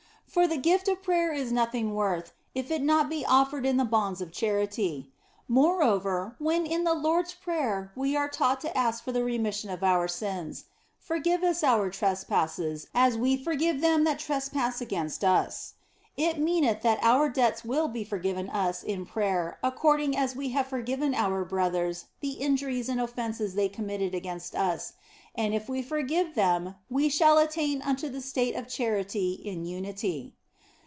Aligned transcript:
For 0.33 0.47
the 0.47 0.55
gift 0.55 0.87
of 0.87 1.03
prayer 1.03 1.33
is 1.33 1.51
nothing 1.51 1.93
worth 1.93 2.31
if 2.55 2.71
it 2.71 2.79
be 2.79 2.85
not 2.87 3.11
offered 3.27 3.65
in 3.65 3.75
the 3.75 3.83
bonds 3.83 4.21
of 4.21 4.31
charity. 4.31 5.11
Moreover, 5.49 6.37
when 6.39 6.65
in 6.65 6.85
the 6.85 6.93
Lord 6.93 7.25
s 7.25 7.33
prayer 7.33 7.91
we 7.97 8.15
are 8.15 8.29
taught 8.29 8.61
to 8.61 8.75
ask 8.77 9.03
for 9.03 9.11
the 9.11 9.25
re 9.25 9.37
mission 9.37 9.69
of 9.69 9.83
our 9.83 10.07
sins," 10.07 10.63
Forgive 10.97 11.43
us 11.43 11.65
our 11.65 11.89
trespasses 11.89 12.87
as 12.95 13.17
we 13.17 13.35
for 13.35 13.55
give 13.55 13.81
them 13.81 14.05
that 14.05 14.19
trespass 14.19 14.79
against 14.79 15.25
us," 15.25 15.73
it 16.15 16.37
meaneth 16.37 16.81
that 16.81 16.99
our 17.01 17.27
debts 17.27 17.65
will 17.65 17.87
be 17.89 18.03
forgiven 18.05 18.49
us 18.51 18.83
in 18.83 19.05
prayer 19.05 19.57
according 19.63 20.15
as 20.15 20.33
we 20.35 20.49
have 20.49 20.67
forgiven 20.67 21.13
our 21.13 21.43
brothers 21.43 22.05
the 22.21 22.33
injuries 22.33 22.87
and 22.87 23.01
offences 23.01 23.55
they 23.55 23.67
com 23.67 23.85
ii8 23.85 23.87
THE 23.87 23.91
BLESSED 23.91 23.91
ANGELA 23.91 23.99
mitted 24.05 24.17
against 24.17 24.55
us, 24.55 24.93
and 25.33 25.53
if 25.55 25.69
we 25.69 25.81
forgive 25.81 26.35
them 26.35 26.75
we 26.89 27.07
shall 27.07 27.37
attain 27.37 27.81
unto 27.83 28.09
the 28.09 28.19
state 28.21 28.53
of 28.53 28.67
charity 28.67 29.31
in 29.45 29.63
unity. 29.63 30.35